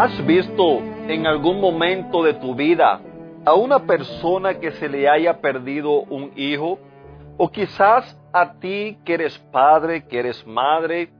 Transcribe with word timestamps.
¿Has 0.00 0.24
visto 0.24 0.78
en 1.08 1.26
algún 1.26 1.60
momento 1.60 2.22
de 2.22 2.34
tu 2.34 2.54
vida 2.54 3.00
a 3.44 3.54
una 3.54 3.80
persona 3.80 4.60
que 4.60 4.70
se 4.70 4.88
le 4.88 5.08
haya 5.08 5.40
perdido 5.40 6.02
un 6.02 6.30
hijo? 6.36 6.78
O 7.36 7.48
quizás 7.48 8.16
a 8.32 8.60
ti 8.60 8.96
que 9.04 9.14
eres 9.14 9.36
padre, 9.50 10.06
que 10.06 10.20
eres 10.20 10.46
madre, 10.46 11.10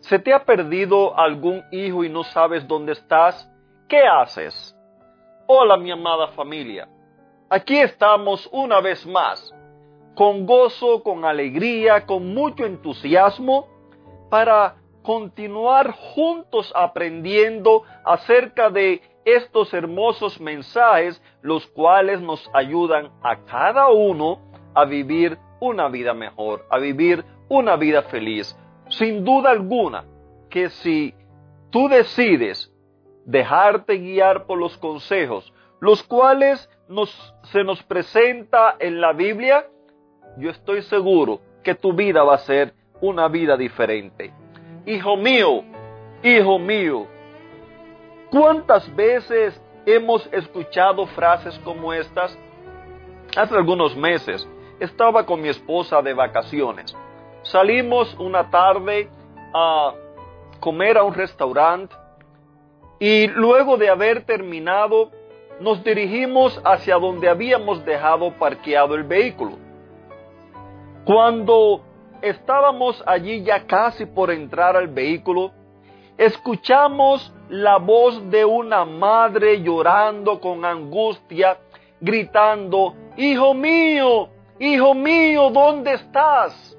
se 0.00 0.18
te 0.18 0.32
ha 0.32 0.42
perdido 0.46 1.14
algún 1.14 1.62
hijo 1.70 2.04
y 2.04 2.08
no 2.08 2.24
sabes 2.24 2.66
dónde 2.66 2.92
estás. 2.92 3.52
¿Qué 3.86 4.00
haces? 4.00 4.74
Hola 5.46 5.76
mi 5.76 5.90
amada 5.90 6.28
familia. 6.28 6.88
Aquí 7.50 7.76
estamos 7.76 8.48
una 8.50 8.80
vez 8.80 9.06
más, 9.06 9.54
con 10.14 10.46
gozo, 10.46 11.02
con 11.02 11.26
alegría, 11.26 12.06
con 12.06 12.32
mucho 12.32 12.64
entusiasmo, 12.64 13.68
para 14.30 14.76
continuar 15.06 15.92
juntos 15.92 16.72
aprendiendo 16.74 17.84
acerca 18.04 18.70
de 18.70 19.00
estos 19.24 19.72
hermosos 19.72 20.40
mensajes, 20.40 21.22
los 21.42 21.64
cuales 21.68 22.20
nos 22.20 22.50
ayudan 22.52 23.12
a 23.22 23.36
cada 23.44 23.88
uno 23.90 24.40
a 24.74 24.84
vivir 24.84 25.38
una 25.60 25.88
vida 25.88 26.12
mejor, 26.12 26.66
a 26.70 26.78
vivir 26.78 27.24
una 27.48 27.76
vida 27.76 28.02
feliz. 28.02 28.58
Sin 28.88 29.24
duda 29.24 29.50
alguna 29.50 30.04
que 30.50 30.70
si 30.70 31.14
tú 31.70 31.88
decides 31.88 32.72
dejarte 33.24 33.98
guiar 33.98 34.46
por 34.46 34.58
los 34.58 34.76
consejos, 34.76 35.52
los 35.78 36.02
cuales 36.02 36.68
se 37.44 37.62
nos 37.62 37.80
presenta 37.84 38.74
en 38.80 39.00
la 39.00 39.12
Biblia, 39.12 39.68
yo 40.36 40.50
estoy 40.50 40.82
seguro 40.82 41.40
que 41.62 41.76
tu 41.76 41.92
vida 41.92 42.24
va 42.24 42.34
a 42.34 42.38
ser 42.38 42.74
una 43.00 43.28
vida 43.28 43.56
diferente. 43.56 44.32
Hijo 44.86 45.16
mío, 45.16 45.64
hijo 46.22 46.60
mío, 46.60 47.08
¿cuántas 48.30 48.94
veces 48.94 49.60
hemos 49.84 50.24
escuchado 50.32 51.06
frases 51.08 51.58
como 51.64 51.92
estas? 51.92 52.38
Hace 53.36 53.56
algunos 53.56 53.96
meses 53.96 54.46
estaba 54.78 55.26
con 55.26 55.42
mi 55.42 55.48
esposa 55.48 56.00
de 56.02 56.14
vacaciones. 56.14 56.96
Salimos 57.42 58.14
una 58.20 58.48
tarde 58.48 59.08
a 59.52 59.92
comer 60.60 60.98
a 60.98 61.02
un 61.02 61.14
restaurante 61.14 61.92
y 63.00 63.26
luego 63.26 63.76
de 63.76 63.90
haber 63.90 64.24
terminado 64.24 65.10
nos 65.58 65.82
dirigimos 65.82 66.60
hacia 66.64 66.94
donde 66.94 67.28
habíamos 67.28 67.84
dejado 67.84 68.30
parqueado 68.34 68.94
el 68.94 69.02
vehículo. 69.02 69.58
Cuando 71.04 71.82
estábamos 72.28 73.02
allí 73.06 73.42
ya 73.42 73.66
casi 73.66 74.06
por 74.06 74.30
entrar 74.30 74.76
al 74.76 74.88
vehículo, 74.88 75.52
escuchamos 76.16 77.32
la 77.48 77.78
voz 77.78 78.30
de 78.30 78.44
una 78.44 78.84
madre 78.84 79.62
llorando 79.62 80.40
con 80.40 80.64
angustia, 80.64 81.58
gritando, 82.00 82.94
Hijo 83.16 83.54
mío, 83.54 84.28
hijo 84.58 84.94
mío, 84.94 85.50
¿dónde 85.50 85.94
estás? 85.94 86.76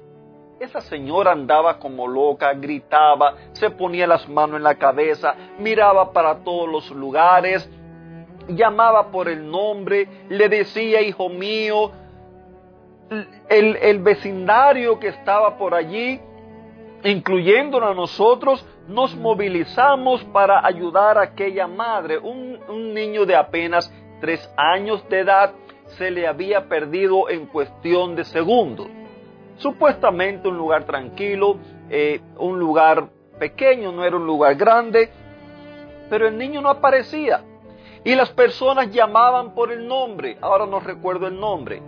Esa 0.60 0.80
señora 0.80 1.32
andaba 1.32 1.78
como 1.78 2.06
loca, 2.06 2.52
gritaba, 2.54 3.34
se 3.52 3.70
ponía 3.70 4.06
las 4.06 4.28
manos 4.28 4.56
en 4.56 4.64
la 4.64 4.76
cabeza, 4.76 5.34
miraba 5.58 6.12
para 6.12 6.42
todos 6.44 6.68
los 6.68 6.90
lugares, 6.90 7.68
llamaba 8.48 9.10
por 9.10 9.28
el 9.28 9.48
nombre, 9.48 10.08
le 10.28 10.48
decía, 10.48 11.00
hijo 11.00 11.28
mío, 11.28 11.92
el, 13.48 13.98
vecindario 14.00 14.98
que 14.98 15.08
estaba 15.08 15.56
por 15.56 15.74
allí, 15.74 16.20
incluyéndonos 17.04 17.90
a 17.90 17.94
nosotros, 17.94 18.66
nos 18.86 19.14
movilizamos 19.14 20.24
para 20.24 20.64
ayudar 20.66 21.18
a 21.18 21.22
aquella 21.22 21.66
madre. 21.66 22.18
Un, 22.18 22.58
niño 22.94 23.26
de 23.26 23.36
apenas 23.36 23.92
tres 24.20 24.50
años 24.56 25.06
de 25.08 25.20
edad 25.20 25.52
se 25.96 26.10
le 26.10 26.26
había 26.26 26.68
perdido 26.68 27.28
en 27.28 27.46
cuestión 27.46 28.16
de 28.16 28.24
segundos. 28.24 28.88
Supuestamente 29.56 30.48
un 30.48 30.56
lugar 30.56 30.84
tranquilo, 30.84 31.56
eh, 31.90 32.20
un 32.36 32.58
lugar 32.58 33.08
pequeño, 33.38 33.92
no 33.92 34.04
era 34.04 34.16
un 34.16 34.26
lugar 34.26 34.54
grande, 34.56 35.10
pero 36.10 36.28
el 36.28 36.36
niño 36.36 36.60
no 36.60 36.68
aparecía. 36.68 37.42
Y 38.04 38.14
las 38.14 38.30
personas 38.30 38.90
llamaban 38.90 39.54
por 39.54 39.72
el 39.72 39.86
nombre, 39.86 40.38
ahora 40.40 40.66
no 40.66 40.80
recuerdo 40.80 41.26
el 41.26 41.38
nombre, 41.38 41.82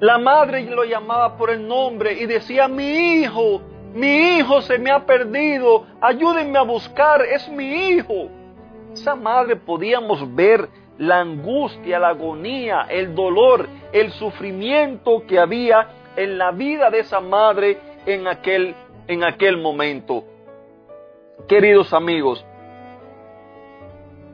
la 0.00 0.18
madre 0.18 0.62
lo 0.64 0.84
llamaba 0.84 1.36
por 1.36 1.50
el 1.50 1.66
nombre 1.66 2.12
y 2.12 2.26
decía, 2.26 2.68
mi 2.68 3.20
hijo, 3.20 3.62
mi 3.94 4.36
hijo 4.36 4.60
se 4.60 4.78
me 4.78 4.90
ha 4.90 5.06
perdido, 5.06 5.86
ayúdenme 6.00 6.58
a 6.58 6.62
buscar, 6.62 7.22
es 7.22 7.48
mi 7.48 7.88
hijo. 7.88 8.28
Esa 8.92 9.14
madre 9.14 9.56
podíamos 9.56 10.34
ver 10.34 10.68
la 10.98 11.20
angustia, 11.20 11.98
la 11.98 12.08
agonía, 12.08 12.86
el 12.90 13.14
dolor, 13.14 13.68
el 13.92 14.12
sufrimiento 14.12 15.22
que 15.26 15.38
había 15.38 15.88
en 16.14 16.36
la 16.36 16.50
vida 16.50 16.90
de 16.90 17.00
esa 17.00 17.20
madre 17.20 17.78
en 18.04 18.26
aquel, 18.26 18.74
en 19.06 19.24
aquel 19.24 19.56
momento. 19.56 20.24
Queridos 21.48 21.92
amigos, 21.94 22.44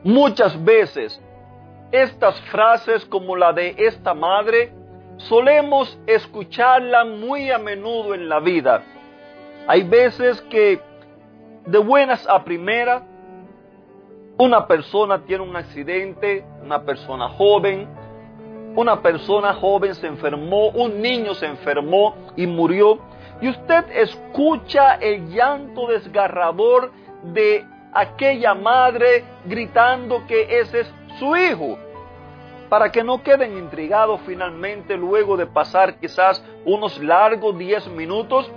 muchas 0.03 0.61
veces 0.63 1.21
estas 1.91 2.39
frases 2.51 3.05
como 3.05 3.35
la 3.35 3.53
de 3.53 3.75
esta 3.77 4.13
madre 4.13 4.82
solemos 5.17 5.97
escucharla 6.07 7.05
muy 7.05 7.51
a 7.51 7.57
menudo 7.57 8.13
en 8.13 8.29
la 8.29 8.39
vida. 8.39 8.83
Hay 9.67 9.83
veces 9.83 10.41
que 10.43 10.79
de 11.65 11.77
buenas 11.77 12.27
a 12.27 12.43
primera, 12.43 13.03
una 14.37 14.67
persona 14.67 15.23
tiene 15.23 15.43
un 15.43 15.55
accidente, 15.55 16.43
una 16.61 16.81
persona 16.83 17.29
joven, 17.29 17.87
una 18.75 19.01
persona 19.01 19.53
joven 19.53 19.93
se 19.95 20.07
enfermó, 20.07 20.69
un 20.69 21.01
niño 21.01 21.33
se 21.35 21.45
enfermó 21.45 22.15
y 22.35 22.47
murió, 22.47 22.99
y 23.41 23.49
usted 23.49 23.85
escucha 23.91 24.95
el 24.95 25.29
llanto 25.29 25.87
desgarrador 25.87 26.91
de 27.23 27.65
aquella 27.93 28.55
madre 28.55 29.23
gritando 29.45 30.25
que 30.27 30.59
ese 30.59 30.81
es 30.81 30.93
su 31.19 31.35
hijo 31.35 31.77
para 32.73 32.91
que 32.91 33.03
no 33.03 33.21
queden 33.21 33.55
intrigados 33.55 34.19
finalmente 34.25 34.97
luego 34.97 35.37
de 35.37 35.45
pasar 35.45 35.99
quizás 35.99 36.43
unos 36.65 36.97
largos 36.97 37.55
10 37.55 37.89
minutos, 37.89 38.49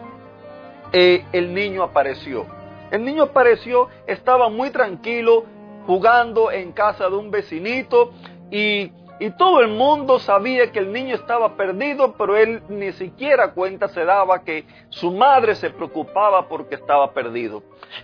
eh, 0.91 1.23
el 1.33 1.53
niño 1.53 1.83
apareció. 1.83 2.47
El 2.91 3.05
niño 3.05 3.25
apareció, 3.25 3.91
estaba 4.07 4.49
muy 4.49 4.71
tranquilo, 4.71 5.45
jugando 5.87 6.51
en 6.51 6.73
casa 6.73 7.11
de 7.11 7.15
un 7.15 7.31
vecinito 7.31 8.15
y 8.51 8.91
y 9.19 9.31
todo 9.31 9.61
el 9.61 9.69
mundo 9.69 10.19
sabía 10.19 10.71
que 10.73 10.79
el 10.79 10.93
niño 10.93 11.15
estaba 11.15 11.57
perdido, 11.57 12.15
pero 12.19 12.37
él 12.37 12.63
ni 12.69 12.93
siquiera 12.93 13.53
cuenta 13.53 13.89
se 13.89 14.05
daba 14.05 14.45
que 14.45 14.67
su 14.91 15.11
madre 15.11 15.55
se 15.55 15.71
preocupaba 15.71 16.49
porque 16.49 16.75
estaba 16.75 17.13
perdido. 17.13 17.63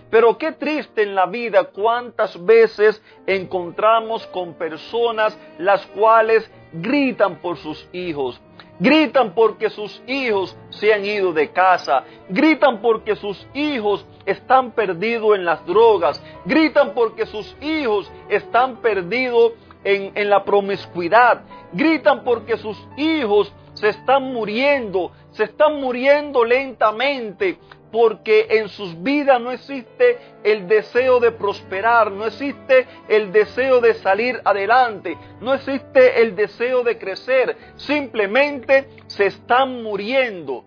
Pero 0.09 0.37
qué 0.37 0.53
triste 0.53 1.03
en 1.03 1.13
la 1.13 1.27
vida 1.27 1.65
cuántas 1.65 2.43
veces 2.43 3.01
encontramos 3.27 4.25
con 4.27 4.53
personas 4.53 5.37
las 5.59 5.85
cuales 5.87 6.49
gritan 6.71 7.35
por 7.35 7.57
sus 7.57 7.87
hijos, 7.93 8.41
gritan 8.79 9.35
porque 9.35 9.69
sus 9.69 10.01
hijos 10.07 10.57
se 10.69 10.93
han 10.93 11.05
ido 11.05 11.31
de 11.31 11.51
casa, 11.51 12.03
gritan 12.29 12.81
porque 12.81 13.15
sus 13.15 13.47
hijos 13.53 14.05
están 14.25 14.71
perdidos 14.71 15.35
en 15.35 15.45
las 15.45 15.63
drogas, 15.67 16.23
gritan 16.45 16.93
porque 16.95 17.27
sus 17.27 17.55
hijos 17.61 18.11
están 18.29 18.77
perdidos 18.77 19.53
en, 19.83 20.29
la 20.29 20.43
promiscuidad, 20.43 21.41
gritan 21.71 22.23
porque 22.23 22.57
sus 22.57 22.77
hijos 22.97 23.53
se 23.73 23.89
están 23.89 24.33
muriendo, 24.33 25.11
se 25.31 25.45
están 25.45 25.79
muriendo 25.81 26.43
lentamente, 26.45 27.57
porque 27.91 28.47
en 28.49 28.69
sus 28.69 29.01
vidas 29.03 29.39
no 29.39 29.51
existe 29.51 30.17
el 30.43 30.67
deseo 30.67 31.19
de 31.19 31.31
prosperar, 31.31 32.11
no 32.11 32.25
existe 32.25 32.87
el 33.07 33.31
deseo 33.31 33.81
de 33.81 33.93
salir 33.93 34.41
adelante, 34.43 35.15
no 35.41 35.53
existe 35.53 36.21
el 36.21 36.35
deseo 36.35 36.83
de 36.83 36.97
crecer, 36.97 37.55
simplemente 37.75 38.89
se 39.07 39.27
están 39.27 39.83
muriendo. 39.83 40.65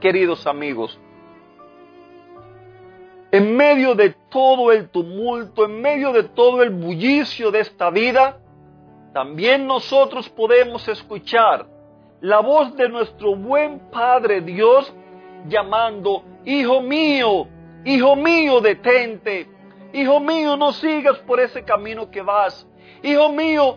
Queridos 0.00 0.46
amigos, 0.46 0.98
en 3.32 3.56
medio 3.56 3.94
de 3.94 4.10
todo 4.28 4.70
el 4.70 4.90
tumulto, 4.90 5.64
en 5.64 5.80
medio 5.80 6.12
de 6.12 6.24
todo 6.24 6.62
el 6.62 6.68
bullicio 6.68 7.50
de 7.50 7.60
esta 7.60 7.88
vida, 7.88 8.38
también 9.14 9.66
nosotros 9.66 10.28
podemos 10.28 10.86
escuchar 10.86 11.66
la 12.20 12.40
voz 12.40 12.76
de 12.76 12.90
nuestro 12.90 13.34
buen 13.34 13.90
Padre 13.90 14.42
Dios 14.42 14.92
llamando, 15.48 16.22
Hijo 16.44 16.82
mío, 16.82 17.48
Hijo 17.84 18.16
mío, 18.16 18.60
detente. 18.60 19.48
Hijo 19.94 20.20
mío, 20.20 20.56
no 20.56 20.72
sigas 20.72 21.18
por 21.20 21.40
ese 21.40 21.64
camino 21.64 22.10
que 22.10 22.22
vas. 22.22 22.66
Hijo 23.02 23.30
mío, 23.30 23.76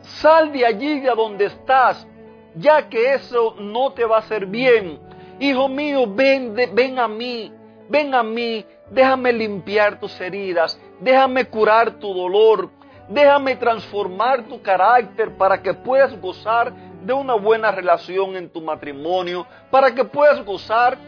sal 0.00 0.52
de 0.52 0.66
allí 0.66 1.00
de 1.00 1.10
donde 1.10 1.46
estás, 1.46 2.06
ya 2.54 2.88
que 2.88 3.14
eso 3.14 3.54
no 3.58 3.92
te 3.92 4.04
va 4.04 4.16
a 4.16 4.20
hacer 4.20 4.46
bien. 4.46 4.98
Hijo 5.40 5.68
mío, 5.68 6.04
ven, 6.06 6.54
ven 6.54 6.98
a 6.98 7.08
mí, 7.08 7.52
ven 7.88 8.14
a 8.14 8.22
mí, 8.22 8.64
déjame 8.90 9.32
limpiar 9.32 9.98
tus 10.00 10.20
heridas, 10.20 10.80
déjame 11.00 11.46
curar 11.46 11.92
tu 11.98 12.12
dolor, 12.12 12.70
déjame 13.08 13.56
transformar 13.56 14.44
tu 14.44 14.60
carácter 14.62 15.36
para 15.36 15.60
que 15.62 15.74
puedas 15.74 16.18
gozar 16.20 16.72
de 17.02 17.12
una 17.12 17.34
buena 17.34 17.70
relación 17.70 18.36
en 18.36 18.50
tu 18.50 18.60
matrimonio, 18.60 19.46
para 19.70 19.94
que 19.94 20.04
puedas 20.04 20.44
gozar 20.44 20.98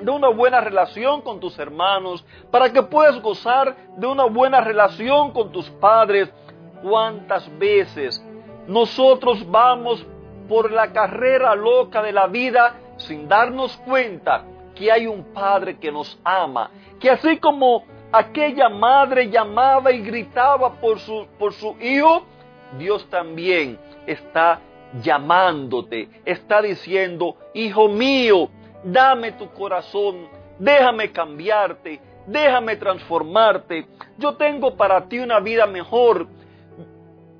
de 0.00 0.10
una 0.10 0.28
buena 0.28 0.60
relación 0.60 1.22
con 1.22 1.40
tus 1.40 1.58
hermanos, 1.58 2.24
para 2.50 2.72
que 2.72 2.82
puedas 2.82 3.20
gozar 3.20 3.76
de 3.96 4.06
una 4.06 4.24
buena 4.24 4.60
relación 4.60 5.32
con 5.32 5.50
tus 5.52 5.68
padres. 5.70 6.30
¿Cuántas 6.82 7.50
veces 7.58 8.24
nosotros 8.68 9.48
vamos 9.50 10.04
por 10.48 10.70
la 10.70 10.92
carrera 10.92 11.54
loca 11.54 12.02
de 12.02 12.12
la 12.12 12.28
vida 12.28 12.74
sin 12.96 13.28
darnos 13.28 13.76
cuenta 13.78 14.44
que 14.78 14.92
hay 14.92 15.06
un 15.06 15.24
Padre 15.34 15.76
que 15.76 15.90
nos 15.90 16.18
ama, 16.22 16.70
que 17.00 17.10
así 17.10 17.38
como 17.38 17.84
aquella 18.12 18.68
madre 18.68 19.28
llamaba 19.28 19.90
y 19.90 20.00
gritaba 20.00 20.74
por 20.74 21.00
su, 21.00 21.26
por 21.38 21.52
su 21.52 21.76
hijo, 21.80 22.22
Dios 22.78 23.08
también 23.10 23.78
está 24.06 24.60
llamándote, 25.02 26.08
está 26.24 26.62
diciendo, 26.62 27.36
hijo 27.54 27.88
mío, 27.88 28.48
dame 28.84 29.32
tu 29.32 29.50
corazón, 29.50 30.28
déjame 30.58 31.10
cambiarte, 31.10 32.00
déjame 32.26 32.76
transformarte, 32.76 33.86
yo 34.16 34.36
tengo 34.36 34.76
para 34.76 35.08
ti 35.08 35.18
una 35.18 35.40
vida 35.40 35.66
mejor. 35.66 36.28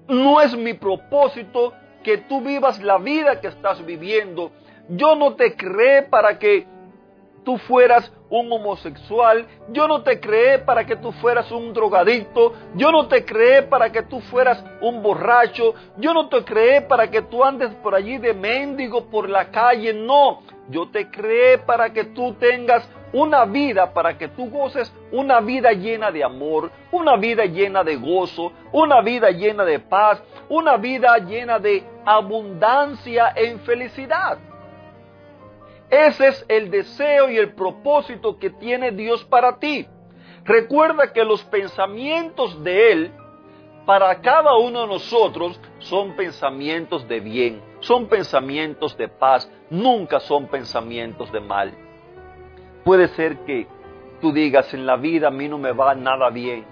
No 0.08 0.41
es 0.41 0.56
mi 0.56 0.73
propósito 0.73 1.75
que 2.02 2.19
tú 2.19 2.41
vivas 2.41 2.82
la 2.82 2.99
vida 2.99 3.41
que 3.41 3.49
estás 3.49 3.84
viviendo. 3.84 4.50
Yo 4.88 5.14
no 5.14 5.34
te 5.34 5.55
creé 5.55 6.02
para 6.02 6.38
que 6.38 6.67
tú 7.44 7.58
fueras 7.58 8.12
un 8.31 8.52
homosexual, 8.52 9.46
yo 9.70 9.88
no 9.88 10.02
te 10.02 10.20
creé 10.20 10.58
para 10.58 10.85
que 10.85 10.96
tú 10.96 11.12
fueras 11.12 11.50
un 11.50 11.73
drogadicto, 11.73 12.52
yo 12.75 12.93
no 12.93 13.08
te 13.08 13.25
creé 13.25 13.62
para 13.62 13.90
que 13.90 14.02
tú 14.02 14.20
fueras 14.20 14.62
un 14.81 15.02
borracho, 15.02 15.75
yo 15.96 16.12
no 16.12 16.29
te 16.29 16.44
creé 16.44 16.82
para 16.82 17.11
que 17.11 17.23
tú 17.23 17.43
andes 17.43 17.75
por 17.76 17.94
allí 17.94 18.19
de 18.19 18.35
mendigo 18.35 19.06
por 19.06 19.29
la 19.29 19.50
calle, 19.50 19.94
no, 19.94 20.40
yo 20.69 20.88
te 20.90 21.11
creé 21.11 21.58
para 21.58 21.93
que 21.93 22.05
tú 22.05 22.35
tengas 22.35 22.88
una 23.12 23.44
vida, 23.46 23.93
para 23.93 24.19
que 24.19 24.29
tú 24.29 24.50
goces 24.50 24.93
una 25.12 25.41
vida 25.41 25.73
llena 25.73 26.11
de 26.11 26.23
amor, 26.23 26.70
una 26.93 27.17
vida 27.17 27.46
llena 27.46 27.82
de 27.82 27.96
gozo, 27.96 28.52
una 28.73 29.00
vida 29.00 29.31
llena 29.31 29.64
de 29.64 29.79
paz, 29.79 30.23
una 30.49 30.76
vida 30.76 31.17
llena 31.19 31.58
de 31.58 31.82
abundancia 32.05 33.32
en 33.34 33.61
felicidad. 33.61 34.38
Ese 35.90 36.29
es 36.29 36.44
el 36.49 36.70
deseo 36.70 37.31
y 37.31 37.38
el 37.38 37.55
propósito 37.55 38.38
que 38.38 38.50
tiene 38.50 38.90
Dios 38.90 39.25
para 39.25 39.58
ti. 39.58 39.87
Recuerda 40.44 41.12
que 41.12 41.25
los 41.25 41.43
pensamientos 41.44 42.62
de 42.62 42.93
Él 42.93 43.12
para 43.88 44.20
cada 44.20 44.55
uno 44.58 44.82
de 44.82 44.87
nosotros 44.87 45.58
son 45.79 46.12
pensamientos 46.12 47.08
de 47.08 47.20
bien, 47.20 47.62
son 47.81 48.06
pensamientos 48.06 48.96
de 48.99 49.08
paz, 49.08 49.50
nunca 49.70 50.20
son 50.20 50.46
pensamientos 50.46 51.32
de 51.32 51.40
mal. 51.40 51.73
Puede 52.84 53.08
ser 53.08 53.38
que 53.46 53.67
tú 54.20 54.32
digas 54.32 54.75
en 54.75 54.84
la 54.84 54.96
vida 54.96 55.29
a 55.29 55.31
mí 55.31 55.49
no 55.49 55.56
me 55.56 55.73
va 55.73 55.94
nada 55.94 56.29
bien. 56.29 56.67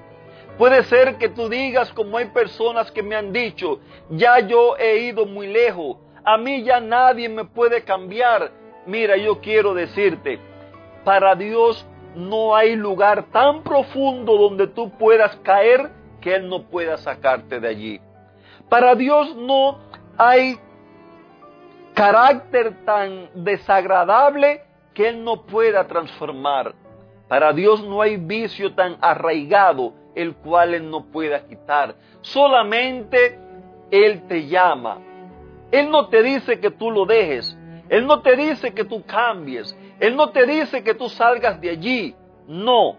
Puede 0.58 0.84
ser 0.84 1.16
que 1.16 1.28
tú 1.28 1.48
digas 1.48 1.92
como 1.92 2.19
hay 2.19 2.26
personas 2.26 2.90
que 2.90 3.02
me 3.02 3.14
han 3.14 3.32
dicho, 3.32 3.80
ya 4.10 4.40
yo 4.40 4.76
he 4.78 4.98
ido 4.98 5.26
muy 5.26 5.46
lejos, 5.46 5.96
a 6.24 6.38
mí 6.38 6.62
ya 6.64 6.80
nadie 6.80 7.28
me 7.28 7.44
puede 7.44 7.82
cambiar, 7.84 8.52
Mira, 8.86 9.16
yo 9.16 9.40
quiero 9.40 9.74
decirte, 9.74 10.38
para 11.04 11.34
Dios 11.34 11.86
no 12.14 12.54
hay 12.56 12.76
lugar 12.76 13.26
tan 13.32 13.62
profundo 13.62 14.36
donde 14.36 14.68
tú 14.68 14.90
puedas 14.90 15.36
caer 15.36 15.90
que 16.20 16.34
Él 16.34 16.48
no 16.48 16.62
pueda 16.64 16.96
sacarte 16.96 17.60
de 17.60 17.68
allí. 17.68 18.00
Para 18.68 18.94
Dios 18.94 19.36
no 19.36 19.78
hay 20.16 20.58
carácter 21.94 22.84
tan 22.84 23.30
desagradable 23.34 24.62
que 24.94 25.08
Él 25.08 25.22
no 25.22 25.42
pueda 25.42 25.86
transformar. 25.86 26.74
Para 27.28 27.52
Dios 27.52 27.82
no 27.82 28.02
hay 28.02 28.16
vicio 28.16 28.74
tan 28.74 28.96
arraigado 29.00 29.92
el 30.14 30.34
cual 30.34 30.74
Él 30.74 30.90
no 30.90 31.06
pueda 31.06 31.46
quitar. 31.46 31.94
Solamente 32.22 33.38
Él 33.90 34.26
te 34.26 34.46
llama. 34.46 34.98
Él 35.70 35.90
no 35.90 36.08
te 36.08 36.22
dice 36.22 36.60
que 36.60 36.70
tú 36.70 36.90
lo 36.90 37.04
dejes. 37.04 37.56
Él 37.88 38.06
no 38.06 38.20
te 38.20 38.36
dice 38.36 38.74
que 38.74 38.84
tú 38.84 39.04
cambies. 39.04 39.76
Él 40.00 40.16
no 40.16 40.30
te 40.30 40.46
dice 40.46 40.82
que 40.82 40.94
tú 40.94 41.08
salgas 41.08 41.60
de 41.60 41.70
allí. 41.70 42.14
No. 42.46 42.96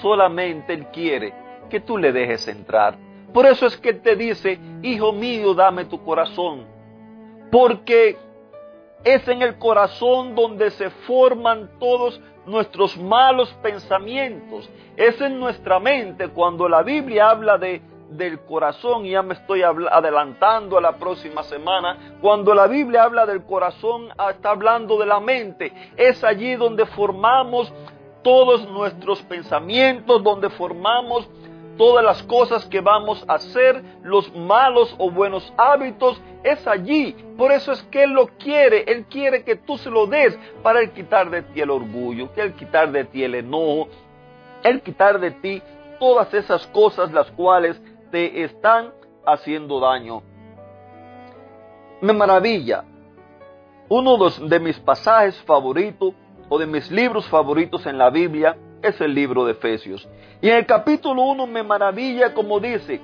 Solamente 0.00 0.72
Él 0.72 0.86
quiere 0.88 1.34
que 1.68 1.80
tú 1.80 1.98
le 1.98 2.12
dejes 2.12 2.46
entrar. 2.48 2.96
Por 3.32 3.46
eso 3.46 3.66
es 3.66 3.76
que 3.76 3.90
Él 3.90 4.02
te 4.02 4.14
dice, 4.16 4.58
Hijo 4.82 5.12
mío, 5.12 5.54
dame 5.54 5.84
tu 5.86 6.02
corazón. 6.04 6.66
Porque 7.50 8.16
es 9.04 9.26
en 9.28 9.42
el 9.42 9.58
corazón 9.58 10.34
donde 10.34 10.70
se 10.70 10.90
forman 10.90 11.70
todos 11.78 12.20
nuestros 12.46 12.96
malos 12.98 13.52
pensamientos. 13.62 14.68
Es 14.96 15.20
en 15.20 15.40
nuestra 15.40 15.80
mente 15.80 16.28
cuando 16.28 16.68
la 16.68 16.82
Biblia 16.82 17.30
habla 17.30 17.58
de 17.58 17.80
del 18.16 18.40
corazón, 18.40 19.06
y 19.06 19.10
ya 19.10 19.22
me 19.22 19.34
estoy 19.34 19.62
adelantando 19.62 20.78
a 20.78 20.80
la 20.80 20.92
próxima 20.92 21.42
semana, 21.42 22.16
cuando 22.20 22.54
la 22.54 22.66
Biblia 22.66 23.04
habla 23.04 23.26
del 23.26 23.44
corazón, 23.44 24.08
ah, 24.18 24.30
está 24.30 24.50
hablando 24.50 24.98
de 24.98 25.06
la 25.06 25.20
mente. 25.20 25.72
Es 25.96 26.22
allí 26.24 26.54
donde 26.56 26.86
formamos 26.86 27.72
todos 28.22 28.68
nuestros 28.68 29.22
pensamientos, 29.22 30.22
donde 30.22 30.50
formamos 30.50 31.28
todas 31.76 32.04
las 32.04 32.22
cosas 32.24 32.66
que 32.66 32.80
vamos 32.80 33.24
a 33.28 33.34
hacer, 33.34 33.82
los 34.02 34.32
malos 34.34 34.94
o 34.98 35.10
buenos 35.10 35.52
hábitos, 35.56 36.20
es 36.44 36.66
allí. 36.66 37.14
Por 37.36 37.52
eso 37.52 37.72
es 37.72 37.82
que 37.84 38.04
Él 38.04 38.12
lo 38.12 38.28
quiere, 38.38 38.84
Él 38.86 39.06
quiere 39.06 39.44
que 39.44 39.56
tú 39.56 39.78
se 39.78 39.90
lo 39.90 40.06
des 40.06 40.38
para 40.62 40.80
Él 40.80 40.90
quitar 40.90 41.30
de 41.30 41.42
ti 41.42 41.60
el 41.60 41.70
orgullo, 41.70 42.32
que 42.34 42.42
Él 42.42 42.54
quitar 42.54 42.92
de 42.92 43.04
ti 43.04 43.24
el 43.24 43.34
enojo, 43.34 43.88
Él 44.62 44.82
quitar 44.82 45.18
de 45.18 45.30
ti 45.30 45.62
todas 45.98 46.32
esas 46.34 46.66
cosas 46.68 47.12
las 47.12 47.30
cuales 47.30 47.80
te 48.12 48.44
están 48.44 48.92
haciendo 49.26 49.80
daño. 49.80 50.22
Me 52.00 52.12
maravilla. 52.12 52.84
Uno 53.88 54.16
de 54.28 54.60
mis 54.60 54.78
pasajes 54.78 55.40
favoritos 55.42 56.14
o 56.48 56.58
de 56.58 56.66
mis 56.66 56.90
libros 56.90 57.26
favoritos 57.28 57.84
en 57.86 57.98
la 57.98 58.10
Biblia 58.10 58.56
es 58.82 59.00
el 59.00 59.14
libro 59.14 59.44
de 59.44 59.52
Efesios. 59.52 60.06
Y 60.40 60.50
en 60.50 60.58
el 60.58 60.66
capítulo 60.66 61.22
1 61.22 61.46
me 61.46 61.62
maravilla 61.62 62.34
como 62.34 62.60
dice 62.60 63.00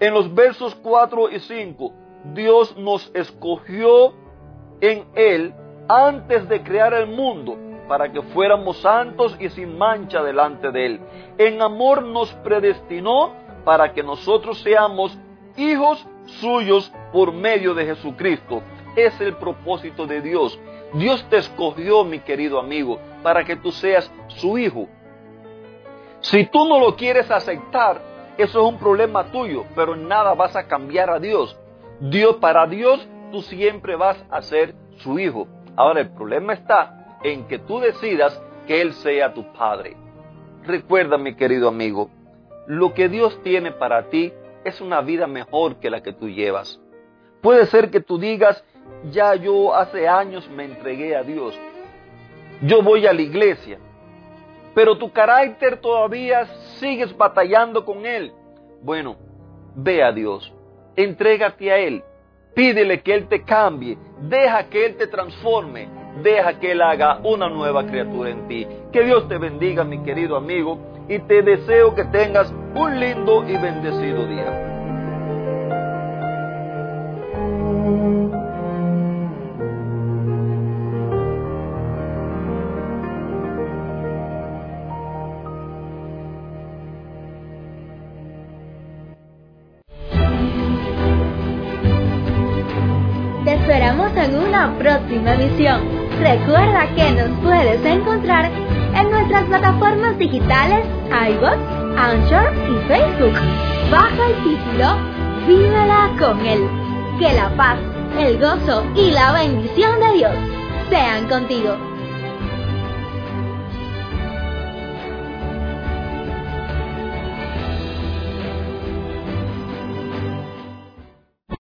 en 0.00 0.12
los 0.12 0.34
versos 0.34 0.74
4 0.82 1.30
y 1.30 1.38
5, 1.38 1.92
Dios 2.34 2.76
nos 2.76 3.10
escogió 3.14 4.12
en 4.80 5.04
Él 5.14 5.54
antes 5.88 6.48
de 6.48 6.62
crear 6.62 6.92
el 6.94 7.06
mundo 7.06 7.56
para 7.86 8.10
que 8.10 8.22
fuéramos 8.22 8.78
santos 8.78 9.36
y 9.38 9.48
sin 9.50 9.78
mancha 9.78 10.22
delante 10.22 10.70
de 10.72 10.86
Él. 10.86 11.00
En 11.38 11.62
amor 11.62 12.02
nos 12.02 12.32
predestinó 12.36 13.41
para 13.64 13.92
que 13.92 14.02
nosotros 14.02 14.60
seamos 14.60 15.16
hijos 15.56 16.06
suyos 16.40 16.92
por 17.12 17.32
medio 17.32 17.74
de 17.74 17.86
Jesucristo. 17.86 18.62
Es 18.96 19.20
el 19.20 19.34
propósito 19.34 20.06
de 20.06 20.20
Dios. 20.20 20.58
Dios 20.94 21.24
te 21.30 21.38
escogió, 21.38 22.04
mi 22.04 22.20
querido 22.20 22.58
amigo, 22.58 22.98
para 23.22 23.44
que 23.44 23.56
tú 23.56 23.72
seas 23.72 24.10
su 24.28 24.58
hijo. 24.58 24.88
Si 26.20 26.44
tú 26.46 26.66
no 26.66 26.78
lo 26.78 26.96
quieres 26.96 27.30
aceptar, 27.30 28.00
eso 28.38 28.60
es 28.60 28.72
un 28.72 28.78
problema 28.78 29.24
tuyo, 29.24 29.64
pero 29.74 29.96
nada 29.96 30.34
vas 30.34 30.54
a 30.56 30.66
cambiar 30.66 31.10
a 31.10 31.18
Dios. 31.18 31.56
Dios 32.00 32.36
para 32.36 32.66
Dios 32.66 33.06
tú 33.30 33.42
siempre 33.42 33.96
vas 33.96 34.22
a 34.30 34.42
ser 34.42 34.74
su 34.98 35.18
hijo. 35.18 35.48
Ahora 35.76 36.00
el 36.00 36.10
problema 36.10 36.52
está 36.52 37.18
en 37.22 37.46
que 37.48 37.58
tú 37.58 37.80
decidas 37.80 38.40
que 38.66 38.80
Él 38.80 38.92
sea 38.94 39.32
tu 39.32 39.52
padre. 39.52 39.96
Recuerda, 40.64 41.18
mi 41.18 41.34
querido 41.34 41.68
amigo, 41.68 42.10
lo 42.66 42.94
que 42.94 43.08
Dios 43.08 43.40
tiene 43.42 43.72
para 43.72 44.08
ti 44.08 44.32
es 44.64 44.80
una 44.80 45.00
vida 45.00 45.26
mejor 45.26 45.76
que 45.76 45.90
la 45.90 46.02
que 46.02 46.12
tú 46.12 46.28
llevas. 46.28 46.80
Puede 47.40 47.66
ser 47.66 47.90
que 47.90 48.00
tú 48.00 48.18
digas, 48.18 48.62
ya 49.10 49.34
yo 49.34 49.74
hace 49.74 50.08
años 50.08 50.48
me 50.50 50.64
entregué 50.64 51.16
a 51.16 51.22
Dios. 51.22 51.58
Yo 52.62 52.82
voy 52.82 53.06
a 53.06 53.12
la 53.12 53.22
iglesia. 53.22 53.78
pero 54.74 54.96
tu 54.96 55.12
carácter 55.12 55.78
todavía 55.80 56.46
sigues 56.78 57.14
batallando 57.14 57.84
con 57.84 58.06
él. 58.06 58.32
Bueno, 58.80 59.16
ve 59.74 60.02
a 60.02 60.12
Dios, 60.12 60.52
entrégate 60.96 61.70
a 61.70 61.78
Él, 61.78 62.02
pídele 62.54 63.02
que 63.02 63.14
Él 63.14 63.28
te 63.28 63.44
cambie, 63.44 63.98
deja 64.20 64.68
que 64.68 64.86
Él 64.86 64.96
te 64.96 65.06
transforme, 65.06 65.88
deja 66.22 66.58
que 66.58 66.72
Él 66.72 66.82
haga 66.82 67.20
una 67.22 67.48
nueva 67.48 67.86
criatura 67.86 68.30
en 68.30 68.48
ti. 68.48 68.66
Que 68.92 69.04
Dios 69.04 69.28
te 69.28 69.38
bendiga, 69.38 69.84
mi 69.84 70.02
querido 70.02 70.36
amigo, 70.36 70.78
y 71.08 71.18
te 71.20 71.42
deseo 71.42 71.94
que 71.94 72.04
tengas 72.04 72.52
un 72.74 73.00
lindo 73.00 73.46
y 73.48 73.56
bendecido 73.56 74.26
día. 74.26 74.68
Te 93.44 93.54
esperamos 93.54 94.16
en 94.16 94.38
una 94.38 94.78
próxima 94.78 95.34
emisión. 95.34 96.01
Recuerda 96.22 96.86
que 96.94 97.10
nos 97.10 97.36
puedes 97.40 97.84
encontrar 97.84 98.48
en 98.94 99.10
nuestras 99.10 99.42
plataformas 99.46 100.16
digitales 100.18 100.86
iBox, 101.10 101.56
Anchor 101.98 102.52
y 102.70 102.86
Facebook. 102.86 103.34
Bajo 103.90 104.22
el 104.22 104.36
título 104.44 104.96
Vívela 105.48 106.10
con 106.20 106.46
Él. 106.46 106.60
Que 107.18 107.32
la 107.34 107.48
paz, 107.56 107.76
el 108.16 108.38
gozo 108.38 108.84
y 108.94 109.10
la 109.10 109.32
bendición 109.32 109.98
de 109.98 110.12
Dios 110.12 110.32
sean 110.90 111.26
contigo. 111.26 111.91